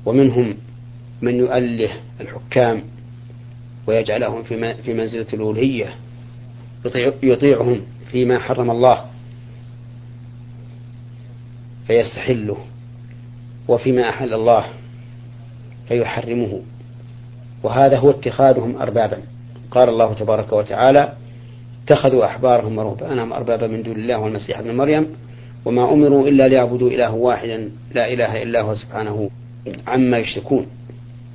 ومنهم 0.07 0.55
من 1.23 1.35
يؤله 1.35 1.91
الحكام 2.21 2.83
ويجعلهم 3.87 4.43
في 4.83 4.95
منزلة 4.95 5.27
الألوهية 5.33 5.95
يطيعهم 7.23 7.81
فيما 8.11 8.39
حرم 8.39 8.71
الله 8.71 9.05
فيستحله 11.87 12.57
وفيما 13.69 14.09
أحل 14.09 14.35
الله 14.35 14.65
فيحرمه. 15.89 16.61
وهذا 17.63 17.99
هو 17.99 18.11
اتخاذهم 18.11 18.77
أربابا. 18.77 19.19
قال 19.71 19.89
الله 19.89 20.15
تبارك 20.15 20.53
وتعالى 20.53 21.13
اتخذوا 21.85 22.25
أحبارهم 22.25 22.79
ورهبانهم 22.79 23.33
أربابا 23.33 23.67
من 23.67 23.83
دون 23.83 23.97
الله 23.97 24.19
والمسيح 24.19 24.59
ابن 24.59 24.77
مريم 24.77 25.07
وما 25.65 25.93
أمروا 25.93 26.29
إلا 26.29 26.49
ليعبدوا 26.49 26.91
إله 26.91 27.15
واحدا 27.15 27.71
لا 27.95 28.13
إله 28.13 28.43
إلا 28.43 28.61
هو 28.61 28.75
سبحانه 28.75 29.31
عما 29.87 30.19
يشركون. 30.19 30.67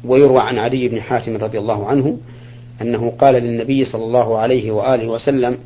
ويروى 0.03 0.39
عن 0.39 0.57
علي 0.57 0.87
بن 0.87 1.01
حاتم 1.01 1.37
رضي 1.37 1.59
الله 1.59 1.87
عنه 1.87 2.17
أنه 2.81 3.09
قال 3.09 3.35
للنبي 3.35 3.85
صلى 3.85 4.03
الله 4.03 4.37
عليه 4.37 4.71
وآله 4.71 5.07
وسلم 5.07 5.57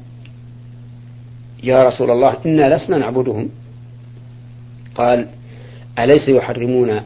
يا 1.63 1.84
رسول 1.84 2.12
الله 2.12 2.38
إنا 2.45 2.75
لسنا 2.75 2.98
نعبدهم. 2.98 3.50
قال 4.95 5.27
أليس 6.00 6.29
يحرمون 6.29 7.01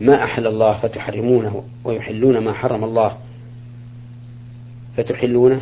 ما 0.00 0.24
أحل 0.24 0.46
الله 0.46 0.78
فتحرمونه 0.78 1.64
ويحلون 1.84 2.38
ما 2.38 2.52
حرم 2.52 2.84
الله 2.84 3.16
فتحلونه؟ 4.96 5.60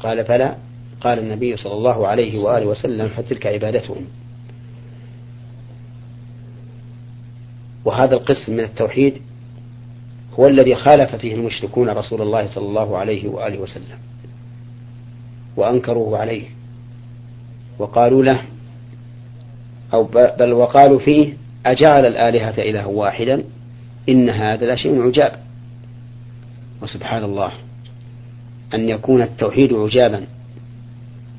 قال 0.00 0.24
فلا 0.24 0.56
قال 1.00 1.18
النبي 1.18 1.56
صلى 1.56 1.72
الله 1.72 2.06
عليه 2.06 2.44
وآله 2.44 2.66
وسلم 2.66 3.08
فتلك 3.08 3.46
عبادتهم. 3.46 4.04
وهذا 7.84 8.14
القسم 8.14 8.52
من 8.52 8.60
التوحيد 8.60 9.22
هو 10.38 10.46
الذي 10.46 10.74
خالف 10.74 11.16
فيه 11.16 11.34
المشركون 11.34 11.88
رسول 11.88 12.22
الله 12.22 12.46
صلى 12.46 12.66
الله 12.66 12.98
عليه 12.98 13.28
وآله 13.28 13.58
وسلم. 13.58 13.98
وأنكروه 15.56 16.18
عليه. 16.18 16.44
وقالوا 17.78 18.22
له 18.22 18.42
أو 19.94 20.04
بل 20.38 20.52
وقالوا 20.52 20.98
فيه 20.98 21.32
أجعل 21.66 22.06
الآلهة 22.06 22.54
إلها 22.58 22.86
واحدا 22.86 23.44
إن 24.08 24.30
هذا 24.30 24.74
لشيء 24.74 25.02
عجاب. 25.02 25.32
وسبحان 26.82 27.24
الله 27.24 27.52
أن 28.74 28.88
يكون 28.88 29.22
التوحيد 29.22 29.72
عجابا 29.72 30.24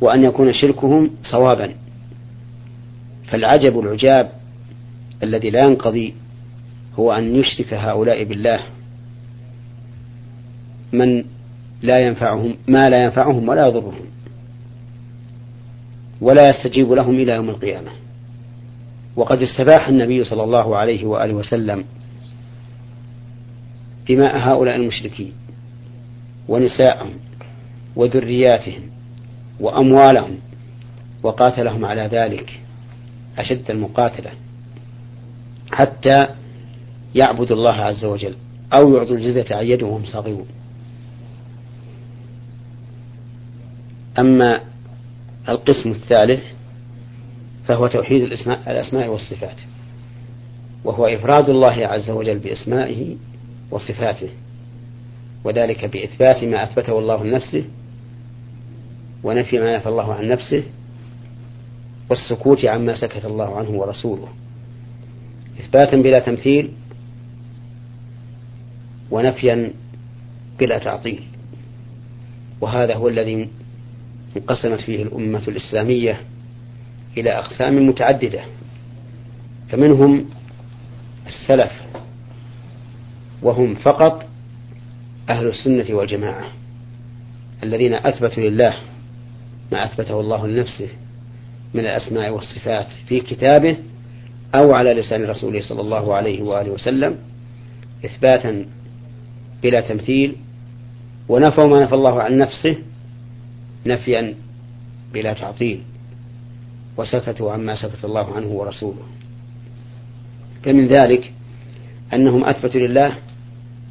وأن 0.02 0.24
يكون 0.24 0.54
شركهم 0.54 1.12
صوابا. 1.22 1.74
فالعجب 3.28 3.80
العجاب 3.80 4.32
الذي 5.24 5.50
لا 5.50 5.66
ينقضي 5.66 6.14
هو 7.00 7.12
أن 7.12 7.36
يشرك 7.36 7.74
هؤلاء 7.74 8.24
بالله. 8.24 8.79
من 10.94 11.24
لا 11.82 12.00
ينفعهم 12.00 12.56
ما 12.68 12.90
لا 12.90 13.04
ينفعهم 13.04 13.50
ولا 13.50 13.68
يضرهم. 13.68 14.06
ولا 16.22 16.50
يستجيب 16.50 16.92
لهم 16.92 17.16
إلى 17.16 17.32
يوم 17.32 17.50
القيامة. 17.50 17.92
وقد 19.16 19.42
استباح 19.42 19.88
النبي 19.88 20.24
صلى 20.24 20.44
الله 20.44 20.78
عليه 20.78 21.06
وآله 21.06 21.34
وسلم 21.34 21.86
دماء 24.10 24.38
هؤلاء 24.38 24.76
المشركين 24.76 25.34
ونساءهم 26.48 27.14
وذرياتهم 27.96 28.82
وأموالهم 29.60 30.38
وقاتلهم 31.24 31.86
على 31.86 32.02
ذلك 32.02 32.60
أشد 33.38 33.72
المقاتلة 33.72 34.32
حتى 35.72 36.28
يعبدوا 37.16 37.56
الله 37.56 37.76
عز 37.76 38.06
وجل 38.06 38.36
أو 38.74 38.96
يعطوا 38.96 39.16
الجزية 39.16 39.56
عن 39.56 39.66
يد 39.66 39.84
وهم 39.84 40.06
صاغرون 40.06 40.46
أما 44.20 44.62
القسم 45.50 45.92
الثالث 45.92 46.44
فهو 47.68 47.88
توحيد 47.88 48.22
الأسماء 48.68 49.08
والصفات 49.08 49.56
وهو 50.84 51.06
إفراد 51.06 51.50
الله 51.50 51.88
عز 51.88 52.10
وجل 52.10 52.40
بأسمائه 52.40 53.16
وصفاته 53.72 54.30
وذلك 55.44 55.86
بإثبات 55.86 56.44
ما 56.44 56.64
أثبته 56.64 57.00
الله 57.00 57.24
لنفسه 57.24 57.64
ونفي 59.24 59.60
ما 59.60 59.78
نفى 59.78 59.90
الله 59.90 60.14
عن 60.14 60.28
نفسه 60.28 60.64
والسكوت 62.10 62.66
عما 62.66 62.96
سكت 62.96 63.26
الله 63.26 63.58
عنه 63.58 63.70
ورسوله. 63.70 64.28
إثباتا 65.60 65.98
بلا 65.98 66.20
تمثيل 66.20 66.72
ونفيا 69.12 69.74
بلا 70.60 70.78
تعطيل. 70.78 71.24
وهذا 72.62 72.96
هو 72.96 73.08
الذي 73.08 73.50
انقسمت 74.38 74.82
فيه 74.82 75.04
الأمة 75.04 75.42
الإسلامية 75.48 76.22
إلى 77.18 77.30
أقسام 77.30 77.88
متعددة 77.88 78.42
فمنهم 79.70 80.26
السلف 81.28 81.72
وهم 83.42 83.76
فقط 83.76 84.28
أهل 85.30 85.48
السنة 85.48 85.86
والجماعة 85.90 86.46
الذين 87.64 87.94
أثبتوا 87.94 88.44
لله 88.44 88.74
ما 89.72 89.86
أثبته 89.86 90.20
الله 90.20 90.48
لنفسه 90.48 90.88
من 91.74 91.80
الأسماء 91.80 92.30
والصفات 92.30 92.88
في 93.08 93.20
كتابه 93.20 93.78
أو 94.56 94.74
على 94.74 94.94
لسان 94.94 95.24
رسوله 95.26 95.62
صلى 95.62 95.82
الله 95.82 96.16
عليه 96.16 96.42
وآله 96.42 96.72
وسلم 96.72 97.18
إثباتا 98.06 98.66
بلا 99.64 99.82
تمثيل 99.82 100.36
ونفوا 101.30 101.68
ما 101.68 101.84
نفى 101.84 101.96
الله 101.96 102.22
عن 102.22 102.38
نفسه 102.38 102.78
نفيا 103.90 104.36
بلا 105.14 105.34
تعطيل 105.34 105.82
وسكتوا 106.98 107.52
عما 107.52 107.76
سكت 107.76 108.06
الله 108.06 108.36
عنه 108.36 108.48
ورسوله. 108.48 109.04
فمن 110.64 110.88
ذلك 110.88 111.34
أنهم 112.14 112.46
أثبتوا 112.46 112.80
لله 112.82 113.18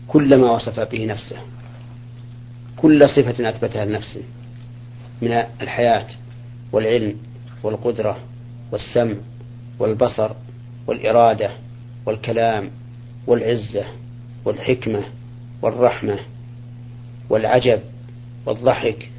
كل 0.09 0.37
ما 0.37 0.51
وصف 0.51 0.81
به 0.81 1.07
نفسه 1.07 1.37
كل 2.77 3.09
صفة 3.09 3.49
أثبتها 3.49 3.85
لنفسه 3.85 4.23
من 5.23 5.33
الحياة 5.63 6.07
والعلم 6.73 7.17
والقدرة 7.63 8.19
والسمع 8.73 9.15
والبصر 9.79 10.31
والإرادة 10.87 11.51
والكلام 12.07 12.71
والعزة 13.27 13.85
والحكمة 14.45 15.03
والرحمة 15.63 16.19
والعجب 17.31 17.81
والضحك 18.47 19.11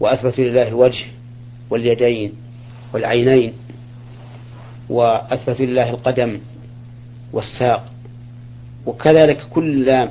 وأثبتوا 0.00 0.44
لله 0.44 0.68
الوجه 0.68 1.04
واليدين 1.70 2.32
والعينين 2.94 3.52
وأثبتوا 4.88 5.66
لله 5.66 5.90
القدم 5.90 6.40
والساق 7.32 7.84
وكذلك 8.86 9.40
كل 9.50 10.08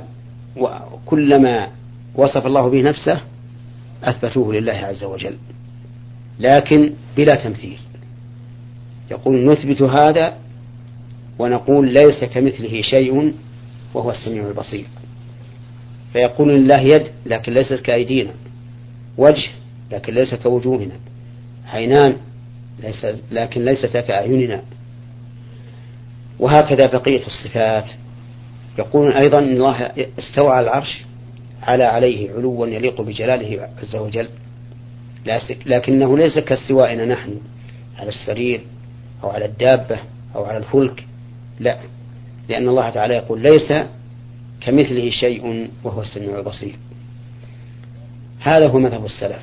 كلما 1.06 1.68
وصف 2.14 2.46
الله 2.46 2.68
به 2.70 2.82
نفسه 2.82 3.20
أثبتوه 4.04 4.54
لله 4.54 4.72
عز 4.72 5.04
وجل. 5.04 5.36
لكن 6.38 6.92
بلا 7.16 7.34
تمثيل. 7.44 7.78
يقول 9.10 9.46
نثبت 9.52 9.82
هذا 9.82 10.36
ونقول 11.38 11.88
ليس 11.88 12.24
كمثله 12.24 12.82
شيء 12.82 13.34
وهو 13.94 14.10
السميع 14.10 14.48
البصير. 14.48 14.84
فيقول 16.12 16.48
لله 16.48 16.80
يد 16.80 17.06
لكن 17.26 17.52
ليست 17.52 17.80
كأيدينا. 17.80 18.32
وجه 19.18 19.48
لكن 19.92 20.14
ليس 20.14 20.34
كوجوهنا. 20.34 20.94
عينان 21.66 22.16
ليس 22.78 23.06
لكن 23.30 23.64
ليست 23.64 23.96
كأعيننا 23.96 24.62
وهكذا 26.38 26.86
بقية 26.92 27.26
الصفات. 27.26 27.90
يقولون 28.78 29.12
أيضا 29.12 29.38
إن 29.38 29.56
الله 29.56 29.92
استوى 30.18 30.50
على 30.50 30.64
العرش 30.64 31.02
على 31.62 31.84
عليه 31.84 32.32
علوا 32.32 32.66
يليق 32.66 33.00
بجلاله 33.00 33.68
عز 33.82 33.96
وجل. 33.96 34.28
لكنه 35.66 36.18
ليس 36.18 36.38
كاستوائنا 36.38 37.04
نحن 37.04 37.40
على 37.98 38.08
السرير 38.08 38.60
أو 39.24 39.30
على 39.30 39.44
الدابة 39.44 39.98
أو 40.34 40.44
على 40.44 40.58
الفلك. 40.58 41.06
لا. 41.60 41.78
لأن 42.48 42.68
الله 42.68 42.90
تعالى 42.90 43.14
يقول 43.14 43.40
ليس 43.40 43.72
كمثله 44.60 45.10
شيء 45.10 45.70
وهو 45.84 46.00
السميع 46.00 46.38
البصير. 46.38 46.76
هذا 48.40 48.66
هو 48.66 48.78
مذهب 48.78 49.04
السلف. 49.04 49.42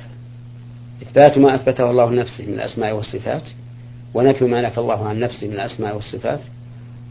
إثبات 1.06 1.38
ما 1.38 1.54
أثبته 1.54 1.90
الله 1.90 2.10
لنفسه 2.10 2.46
من 2.46 2.54
الأسماء 2.54 2.92
والصفات 2.92 3.42
ونفي 4.14 4.44
ما 4.44 4.62
نفى 4.62 4.78
الله 4.78 5.08
عن 5.08 5.20
نفسه 5.20 5.46
من 5.46 5.52
الأسماء 5.52 5.94
والصفات 5.94 6.40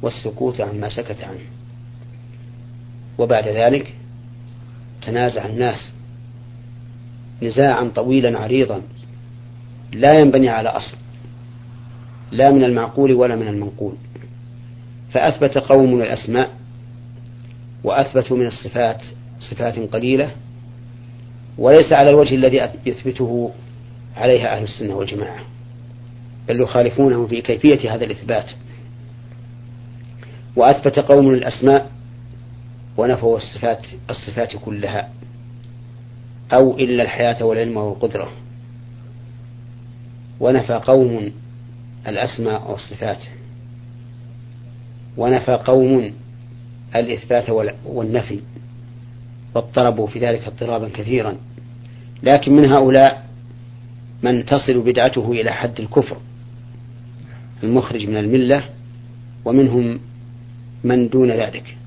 والسكوت 0.01 0.62
عما 0.62 0.89
سكت 0.89 1.23
عنه. 1.23 1.39
وبعد 3.17 3.47
ذلك 3.47 3.93
تنازع 5.06 5.45
الناس 5.45 5.91
نزاعا 7.43 7.91
طويلا 7.95 8.39
عريضا 8.39 8.82
لا 9.93 10.19
ينبني 10.19 10.49
على 10.49 10.69
أصل 10.69 10.97
لا 12.32 12.51
من 12.51 12.63
المعقول 12.63 13.13
ولا 13.13 13.36
من 13.36 13.47
المنقول. 13.47 13.93
فأثبت 15.12 15.58
قوم 15.58 16.01
الأسماء 16.01 16.51
وأثبتوا 17.84 18.38
من 18.38 18.47
الصفات 18.47 19.01
صفات 19.39 19.79
قليلة 19.93 20.32
وليس 21.58 21.93
على 21.93 22.10
الوجه 22.10 22.36
الذي 22.36 22.69
يثبته 22.86 23.51
عليها 24.15 24.58
أهل 24.58 24.63
السنة 24.63 24.95
والجماعة 24.95 25.43
بل 26.47 26.62
يخالفونه 26.62 27.28
في 27.28 27.41
كيفية 27.41 27.95
هذا 27.95 28.06
الإثبات. 28.06 28.45
وأثبت 30.56 30.99
قوم 30.99 31.30
الأسماء 31.30 31.91
ونفوا 32.97 33.38
الصفات 33.38 33.86
الصفات 34.10 34.56
كلها 34.65 35.10
أو 36.54 36.78
إلا 36.78 37.04
الحياة 37.04 37.45
والعلم 37.45 37.78
والقدرة. 37.78 38.30
ونفى 40.39 40.73
قوم 40.73 41.32
الأسماء 42.08 42.71
والصفات. 42.71 43.19
ونفى 45.17 45.52
قوم 45.52 46.13
الإثبات 46.95 47.49
والنفي 47.86 48.39
واضطربوا 49.56 50.08
في 50.08 50.19
ذلك 50.19 50.47
اضطرابا 50.47 50.89
كثيرا. 50.89 51.36
لكن 52.23 52.54
من 52.54 52.71
هؤلاء 52.71 53.22
من 54.23 54.45
تصل 54.45 54.81
بدعته 54.81 55.31
إلى 55.31 55.51
حد 55.51 55.79
الكفر. 55.79 56.17
المخرج 57.63 58.07
من 58.07 58.17
الملة 58.17 58.63
ومنهم 59.45 59.99
من 60.83 61.09
دون 61.09 61.31
ذلك. 61.31 61.77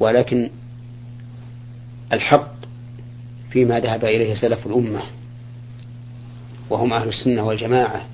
ولكن 0.00 0.50
الحق 2.12 2.54
فيما 3.50 3.80
ذهب 3.80 4.04
إليه 4.04 4.34
سلف 4.34 4.66
الأمة 4.66 5.02
وهم 6.70 6.92
أهل 6.92 7.08
السنة 7.08 7.46
والجماعة. 7.46 8.06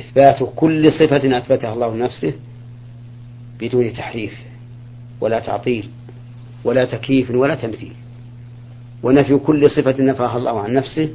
إثبات 0.00 0.52
كل 0.56 0.88
صفة 0.92 1.38
أثبتها 1.38 1.72
الله 1.72 1.96
لنفسه 1.96 2.32
بدون 3.60 3.92
تحريف 3.92 4.34
ولا 5.20 5.38
تعطيل 5.38 5.88
ولا 6.64 6.84
تكييف 6.84 7.30
ولا 7.30 7.54
تمثيل. 7.54 7.92
ونفي 9.02 9.36
كل 9.36 9.70
صفة 9.70 10.02
نفاها 10.02 10.36
الله 10.36 10.60
عن 10.60 10.72
نفسه 10.72 11.10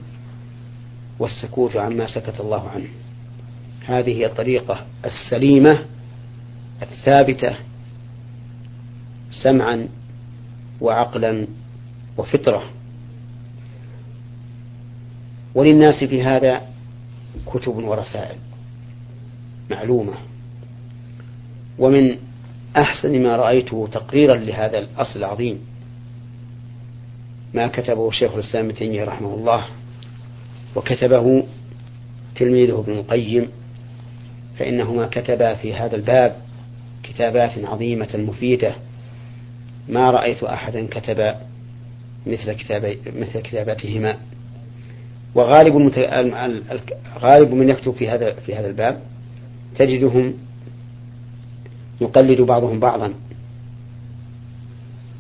والسكوت 1.21 1.77
عما 1.77 2.07
سكت 2.07 2.39
الله 2.39 2.69
عنه. 2.69 2.87
هذه 3.85 4.11
هي 4.11 4.25
الطريقة 4.25 4.85
السليمة 5.05 5.85
الثابتة 6.81 7.55
سمعا 9.43 9.87
وعقلا 10.81 11.47
وفطرة. 12.17 12.63
وللناس 15.55 16.03
في 16.03 16.23
هذا 16.23 16.61
كتب 17.45 17.75
ورسائل 17.75 18.37
معلومة. 19.71 20.13
ومن 21.79 22.17
أحسن 22.77 23.23
ما 23.23 23.35
رأيته 23.35 23.87
تقريرا 23.91 24.35
لهذا 24.35 24.79
الأصل 24.79 25.19
العظيم 25.19 25.59
ما 27.53 27.67
كتبه 27.67 28.11
شيخ 28.11 28.33
الإسلام 28.33 28.65
ابن 28.65 28.75
تيمية 28.75 29.03
رحمه 29.03 29.33
الله 29.33 29.65
وكتبه 30.75 31.43
تلميذه 32.35 32.79
ابن 32.79 32.93
القيم 32.93 33.47
فإنهما 34.59 35.07
كتبا 35.07 35.53
في 35.55 35.73
هذا 35.73 35.95
الباب 35.95 36.35
كتابات 37.03 37.65
عظيمة 37.65 38.09
مفيدة. 38.27 38.75
ما 39.89 40.11
رأيت 40.11 40.43
أحدا 40.43 40.87
كتب 40.91 41.35
مثل 42.27 42.53
كتاب 42.53 42.97
مثل 43.15 43.39
كتاباتهما 43.39 44.17
وغالب 45.35 45.77
المت... 45.77 45.99
غالب 47.19 47.53
من 47.53 47.69
يكتب 47.69 47.91
في 47.91 48.09
هذا 48.09 48.33
في 48.33 48.55
هذا 48.55 48.67
الباب 48.67 49.01
تجدهم 49.75 50.33
يقلد 52.01 52.41
بعضهم 52.41 52.79
بعضا. 52.79 53.13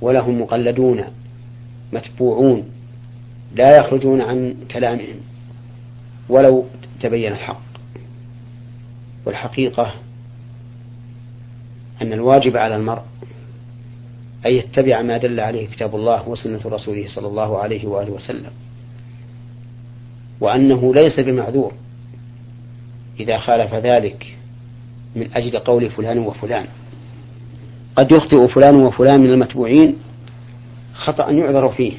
ولهم 0.01 0.41
مقلدون 0.41 1.03
متبوعون 1.93 2.63
لا 3.55 3.77
يخرجون 3.77 4.21
عن 4.21 4.55
كلامهم. 4.71 5.30
ولو 6.31 6.65
تبين 7.01 7.31
الحق. 7.31 7.61
والحقيقة 9.25 9.93
أن 12.01 12.13
الواجب 12.13 12.57
على 12.57 12.75
المرء 12.75 13.01
أن 14.45 14.51
يتبع 14.51 15.01
ما 15.01 15.17
دل 15.17 15.39
عليه 15.39 15.67
كتاب 15.67 15.95
الله 15.95 16.29
وسنة 16.29 16.61
رسوله 16.65 17.07
صلى 17.07 17.27
الله 17.27 17.57
عليه 17.57 17.87
وآله 17.87 18.11
وسلم 18.11 18.51
وأنه 20.39 20.93
ليس 20.93 21.19
بمعذور 21.19 21.73
إذا 23.19 23.37
خالف 23.37 23.73
ذلك 23.73 24.37
من 25.15 25.29
أجل 25.33 25.59
قول 25.59 25.89
فلان 25.89 26.19
وفلان. 26.19 26.65
قد 27.95 28.11
يخطئ 28.11 28.47
فلان 28.47 28.75
وفلان 28.75 29.21
من 29.21 29.29
المتبوعين 29.33 29.95
خطأ 30.93 31.31
يعذر 31.31 31.69
فيه 31.69 31.93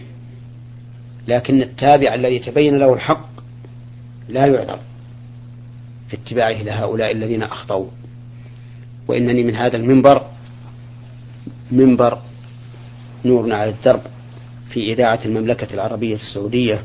لكن 1.29 1.63
التابع 1.63 2.15
الذي 2.15 2.39
تبين 2.39 2.79
له 2.79 2.95
الحق 2.95 3.32
لا 4.29 4.47
يعذر 4.47 4.79
في 6.09 6.17
اتباعه 6.17 6.63
لهؤلاء 6.63 7.13
الذين 7.13 7.43
أخطأوا. 7.43 7.87
وإنني 9.09 9.43
من 9.43 9.55
هذا 9.55 9.77
المنبر 9.77 10.23
منبر 11.71 12.19
نور 13.25 13.53
على 13.53 13.71
الدرب 13.71 14.01
في 14.71 14.93
إذاعة 14.93 15.21
المملكة 15.25 15.75
العربية 15.75 16.15
السعودية. 16.15 16.83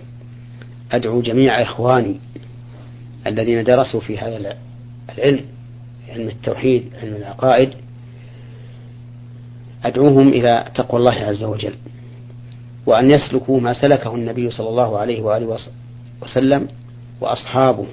أدعو 0.92 1.22
جميع 1.22 1.62
إخواني 1.62 2.16
الذين 3.28 3.64
درسوا 3.64 4.00
في 4.00 4.18
هذا 4.18 4.56
العلم 5.18 5.46
علم 6.10 6.28
التوحيد 6.28 6.94
علم 7.02 7.16
العقائد 7.16 7.70
أدعوهم 9.86 10.28
إلى 10.28 10.72
تقوى 10.76 11.00
الله 11.00 11.14
عز 11.14 11.44
وجل 11.44 11.74
وأن 12.86 13.10
يسلكوا 13.10 13.60
ما 13.60 13.74
سلكه 13.74 14.16
النبي 14.16 14.52
صلى 14.52 14.70
الله 14.70 14.98
عليه 14.98 15.22
وآله 15.22 15.58
وسلم 16.22 16.68
وأصحابه 17.22 17.86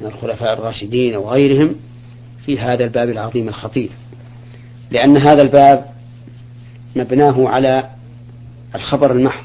من 0.00 0.06
الخلفاء 0.06 0.52
الراشدين 0.52 1.16
وغيرهم 1.16 1.74
في 2.46 2.58
هذا 2.58 2.84
الباب 2.84 3.08
العظيم 3.08 3.48
الخطير. 3.48 3.90
لأن 4.90 5.16
هذا 5.16 5.42
الباب 5.42 5.84
مبناه 6.96 7.48
على 7.48 7.90
الخبر 8.74 9.12
المحض 9.12 9.44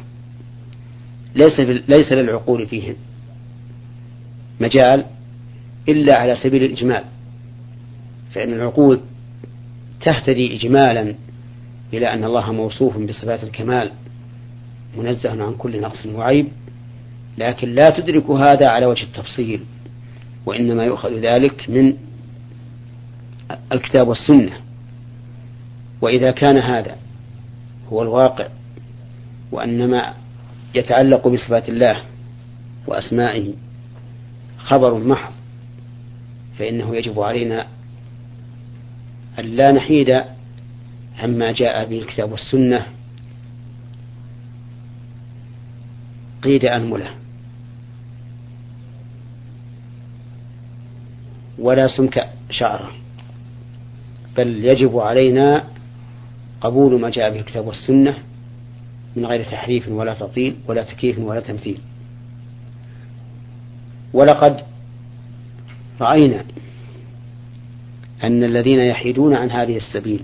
ليس 1.36 1.60
ليس 1.88 2.12
للعقول 2.12 2.68
فيه 2.68 2.96
مجال 4.60 5.06
إلا 5.90 6.18
على 6.18 6.36
سبيل 6.36 6.64
الإجمال. 6.64 7.04
فإن 8.32 8.54
العقول 8.54 9.00
تهتدي 10.02 10.56
إجمالا 10.56 11.16
إلى 11.94 12.14
أن 12.14 12.24
الله 12.24 12.52
موصوف 12.52 12.98
بصفات 12.98 13.44
الكمال 13.44 13.92
منزه 14.98 15.44
عن 15.44 15.56
كل 15.58 15.82
نقص 15.82 16.06
وعيب 16.06 16.48
لكن 17.42 17.76
لا 17.76 17.90
تدرك 17.90 18.30
هذا 18.30 18.68
على 18.68 18.86
وجه 18.86 19.04
التفصيل 19.04 19.64
وإنما 20.46 20.84
يؤخذ 20.86 21.10
ذلك 21.10 21.70
من 21.70 21.94
الكتاب 23.72 24.08
والسنة. 24.08 24.52
وإذا 26.02 26.32
كان 26.32 26.58
هذا 26.58 26.96
هو 27.90 28.02
الواقع 28.02 28.48
وأن 29.52 29.90
ما 29.90 30.14
يتعلق 30.76 31.28
بصفات 31.28 31.70
الله 31.70 32.04
وأسمائه 32.88 33.54
خبر 34.58 34.98
محض 34.98 35.34
فإنه 36.60 36.96
يجب 36.96 37.20
علينا 37.20 37.68
أن 39.40 39.46
لا 39.46 39.72
نحيد 39.72 40.24
عما 41.20 41.52
جاء 41.52 41.86
به 41.90 42.00
الكتاب 42.00 42.32
والسنة 42.32 42.86
قيد 46.44 46.66
أنملة 46.66 47.21
ولا 51.62 51.88
سمك 51.88 52.30
شعره 52.50 52.92
بل 54.38 54.66
يجب 54.66 54.98
علينا 54.98 55.64
قبول 56.62 57.02
ما 57.02 57.10
جاء 57.10 57.30
به 57.30 57.40
الكتاب 57.40 57.68
والسنة 57.68 58.18
من 59.16 59.26
غير 59.26 59.44
تحريف 59.44 59.88
ولا 59.88 60.14
تطيل 60.14 60.56
ولا 60.68 60.84
تكييف 60.84 61.20
ولا 61.20 61.40
تمثيل. 61.40 61.78
ولقد 64.14 64.62
رأينا 66.02 66.46
أن 68.24 68.44
الذين 68.44 68.80
يحيدون 68.80 69.36
عن 69.36 69.52
هذه 69.52 69.78
السبيل 69.78 70.24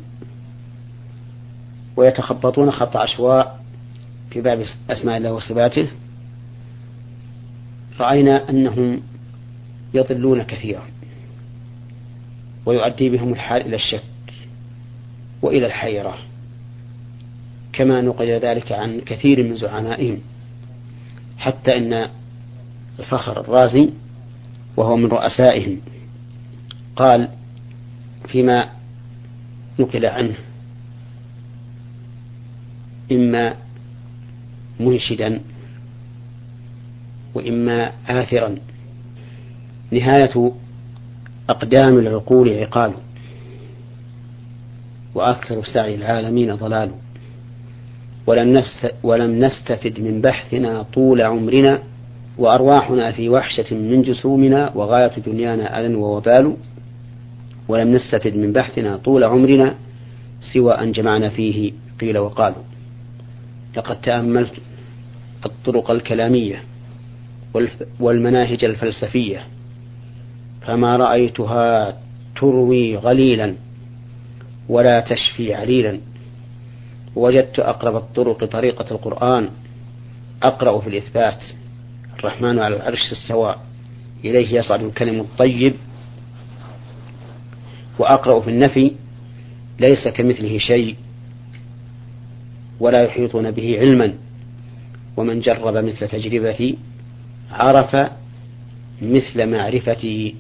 ويتخبطون 1.96 2.72
خط 2.72 2.98
عشواء 2.98 3.60
في 4.30 4.42
باب 4.42 4.66
أسماء 4.90 5.18
الله 5.18 5.34
وصفاته 5.34 5.88
رأينا 8.00 8.50
أنهم 8.50 9.02
يضلون 9.94 10.44
كثيرا. 10.44 10.97
ويؤدي 12.68 13.10
بهم 13.10 13.34
الحال 13.34 13.62
إلى 13.62 13.76
الشك 13.76 14.04
وإلى 15.42 15.66
الحيرة 15.66 16.18
كما 17.74 18.02
نقل 18.02 18.28
ذلك 18.28 18.72
عن 18.72 19.02
كثير 19.02 19.44
من 19.44 19.56
زعمائهم 19.56 20.20
حتى 21.38 21.78
إن 21.78 22.10
الفخر 23.00 23.42
الرازي 23.42 23.90
وهو 24.78 24.96
من 24.96 25.06
رؤسائهم 25.06 25.82
قال 26.96 27.30
فيما 28.28 28.70
نقل 29.80 30.06
عنه 30.06 30.36
إما 33.12 33.56
منشدا 34.80 35.42
وإما 37.36 37.92
آثرا. 38.08 38.56
نهاية 39.92 40.52
أقدام 41.50 42.00
العقول 42.00 42.50
عقال. 42.50 42.92
وأكثر 45.16 45.64
سعي 45.64 45.96
العالمين 45.96 46.56
ضلال. 46.56 46.92
ولم, 48.28 48.64
ولم 49.04 49.46
نستفد 49.46 50.00
من 50.00 50.22
بحثنا 50.22 50.84
طول 50.84 51.22
عمرنا 51.22 51.80
وأرواحنا 52.38 53.12
في 53.12 53.30
وحشة 53.30 53.76
من 53.76 54.02
جسومنا 54.02 54.72
وغاية 54.76 55.20
دنيانا 55.20 55.80
أذى 55.80 55.96
ووبال. 55.96 56.56
ولم 57.68 57.96
نستفد 57.96 58.36
من 58.36 58.54
بحثنا 58.54 58.98
طول 58.98 59.24
عمرنا 59.24 59.76
سوى 60.54 60.74
أن 60.74 60.92
جمعنا 60.92 61.30
فيه 61.30 61.72
قيل 62.02 62.18
وقالوا 62.18 62.64
لقد 63.78 64.02
تأملت 64.02 64.54
الطرق 65.46 65.92
الكلامية 65.92 66.64
والمناهج 68.00 68.66
الفلسفية. 68.66 69.44
فما 70.68 70.98
رأيتها 70.98 71.98
تروي 72.36 72.96
غليلا 72.96 73.56
ولا 74.70 75.00
تشفي 75.00 75.54
عليلا. 75.54 76.00
وجدت 77.16 77.60
أقرب 77.60 77.96
الطرق 77.96 78.46
طريقة 78.46 78.92
القرآن 78.92 79.50
أقرأ 80.44 80.82
في 80.82 80.90
الإثبات. 80.90 81.44
الرحمن 82.20 82.60
على 82.60 82.76
العرش 82.76 83.12
السواء 83.12 83.60
إليه 84.26 84.54
يصعد 84.54 84.84
الكلم 84.84 85.20
الطيب. 85.20 85.74
وأقرأ 88.00 88.42
في 88.42 88.50
النفي. 88.50 88.92
ليس 89.80 90.08
كمثله 90.08 90.58
شيء. 90.58 90.96
ولا 92.80 93.04
يحيطون 93.04 93.52
به 93.52 93.80
علما. 93.80 94.14
ومن 95.18 95.40
جرب 95.40 95.78
مثل 95.78 96.08
تجربتي 96.08 96.78
عرف 97.52 98.12
مثل 99.02 99.52
معرفتي. 99.52 100.36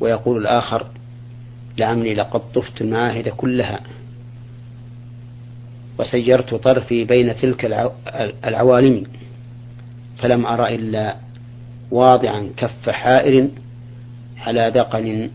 ويقول 0.00 0.42
الآخر 0.42 0.86
لعمري 1.78 2.14
لقد 2.14 2.40
طفت 2.54 2.80
المعاهد 2.80 3.28
كلها 3.28 3.80
وسيرت 5.98 6.54
طرفي 6.54 7.04
بين 7.04 7.36
تلك 7.36 7.64
العوالم 8.44 9.04
فلم 10.18 10.46
أرى 10.46 10.74
إلا 10.74 11.16
واضعا 11.90 12.50
كف 12.56 12.90
حائر 12.90 13.48
على 14.38 14.70
دقن 14.70 15.30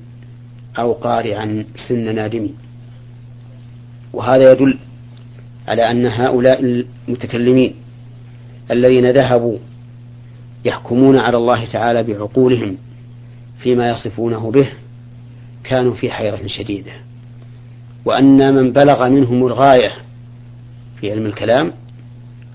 أو 0.80 0.94
قارعا 0.94 1.66
سن 1.88 2.16
نادم. 2.16 2.50
وهذا 4.14 4.52
يدل 4.52 4.78
على 5.68 5.92
أن 5.92 6.06
هؤلاء 6.06 6.86
المتكلمين 7.08 7.76
الذين 8.72 9.12
ذهبوا 9.12 9.58
يحكمون 10.66 11.18
على 11.18 11.38
الله 11.38 11.66
تعالى 11.66 12.04
بعقولهم 12.04 12.78
فيما 13.60 13.90
يصفونه 13.90 14.52
به 14.52 14.70
كانوا 15.64 15.94
في 15.94 16.12
حيرة 16.12 16.48
شديدة. 16.48 16.92
وأن 18.06 18.56
من 18.56 18.74
بلغ 18.74 19.10
منهم 19.10 19.48
الغاية 19.48 19.92
في 21.00 21.12
علم 21.12 21.26
الكلام 21.26 21.74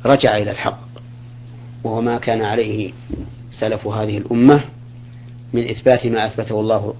رجع 0.06 0.36
إلى 0.36 0.50
الحق 0.50 0.80
وهو 1.84 2.00
ما 2.00 2.18
كان 2.18 2.42
عليه 2.42 2.92
سلف 3.60 3.86
هذه 3.86 4.18
الأمة 4.18 4.64
من 5.52 5.70
إثبات 5.70 6.06
ما 6.06 6.26
أثبته 6.26 6.60
الله 6.60 6.94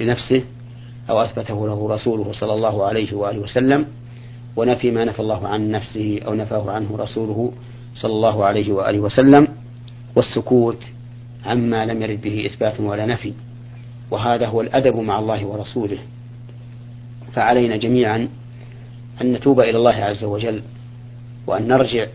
لنفسه 0.00 0.42
أو 1.10 1.20
أثبته 1.20 1.66
له 1.66 1.94
رسوله 1.94 2.32
صلى 2.32 2.52
الله 2.52 2.84
عليه 2.84 3.14
وآله 3.14 3.38
وسلم 3.38 3.86
ونفي 4.56 4.90
ما 4.90 5.04
نفى 5.04 5.20
الله 5.20 5.48
عن 5.48 5.70
نفسه 5.70 6.20
أو 6.26 6.34
نفاه 6.34 6.70
عنه 6.70 6.96
رسوله 6.96 7.52
صلى 7.94 8.12
الله 8.12 8.44
عليه 8.44 8.72
وآله 8.72 9.00
وسلم 9.00 9.48
والسكوت 10.16 10.84
عما 11.46 11.86
لم 11.86 12.02
يرد 12.02 12.22
به 12.22 12.46
إثبات 12.46 12.80
ولا 12.80 13.06
نفي. 13.06 13.32
وهذا 14.10 14.46
هو 14.46 14.60
الأدب 14.60 14.96
مع 14.96 15.18
الله 15.18 15.46
ورسوله. 15.46 15.98
فعلينا 17.32 17.76
جميعا 17.76 18.28
أن 19.22 19.32
نتوب 19.32 19.60
إلى 19.60 19.78
الله 19.78 19.94
عز 19.94 20.24
وجل 20.24 20.62
وأن 21.46 21.68
نرجع 21.68 22.06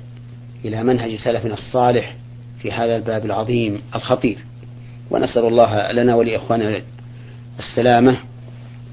إلى 0.65 0.83
منهج 0.83 1.15
سلفنا 1.15 1.53
الصالح 1.53 2.15
في 2.59 2.71
هذا 2.71 2.95
الباب 2.95 3.25
العظيم 3.25 3.81
الخطير. 3.95 4.37
ونسأل 5.11 5.45
الله 5.45 5.91
لنا 5.91 6.15
ولإخواننا 6.15 6.81
السلامة 7.59 8.17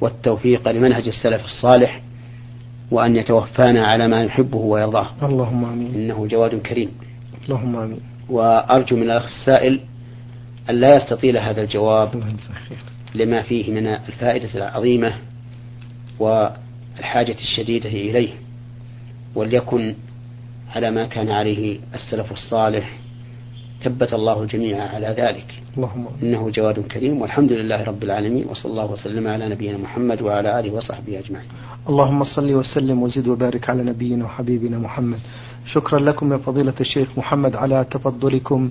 والتوفيق 0.01 0.69
لمنهج 0.69 1.09
السلف 1.09 1.45
الصالح 1.45 2.03
وأن 2.91 3.17
يتوفانا 3.17 3.87
على 3.87 4.09
ما 4.09 4.23
يحبه 4.23 4.59
ويرضاه. 4.59 5.11
اللهم 5.23 5.65
آمين. 5.65 5.95
إنه 5.95 6.27
جواد 6.27 6.55
كريم. 6.55 6.91
اللهم 7.45 7.77
آمين. 7.77 8.01
وأرجو 8.29 8.97
من 8.97 9.03
الأخ 9.03 9.25
السائل 9.25 9.81
أن 10.71 10.75
لا 10.75 10.97
يستطيل 10.97 11.39
هذا 11.39 11.63
الجواب 11.63 12.23
لما 13.15 13.43
فيه 13.43 13.71
من 13.71 13.87
الفائدة 13.87 14.49
العظيمة 14.55 15.13
والحاجة 16.19 17.37
الشديدة 17.41 17.89
إليه 17.89 18.31
وليكن 19.35 19.95
على 20.75 20.91
ما 20.91 21.07
كان 21.07 21.31
عليه 21.31 21.81
السلف 21.95 22.33
الصالح. 22.33 22.99
ثبت 23.83 24.15
الله 24.15 24.43
الجميع 24.43 24.83
على 24.83 25.07
ذلك. 25.07 25.63
اللهم 25.77 26.07
إنه 26.23 26.51
جواد 26.51 26.81
كريم. 26.81 27.21
والحمد 27.21 27.53
لله 27.53 27.85
رب 27.85 28.03
العالمين. 28.03 28.47
وصلى 28.49 28.73
الله 28.73 28.91
وسلم 28.91 29.29
على 29.29 29.49
نبينا 29.49 29.79
محمد 29.79 30.23
وعلى 30.23 30.61
آله 30.61 30.73
وصحبه 30.73 31.19
أجمعين. 31.19 31.49
اللهم 31.89 32.25
صل 32.25 32.55
وسلم 32.55 33.03
وزد 33.03 33.29
وبارك 33.29 33.71
على 33.71 33.83
نبينا 33.83 34.25
وحبيبنا 34.25 34.79
محمد. 34.79 35.19
شكرا 35.73 36.01
لكم 36.01 36.33
يا 36.33 36.39
فضيلة 36.39 36.75
الشيخ 36.81 37.19
محمد 37.19 37.57
على 37.57 37.85
تفضلكم 37.91 38.71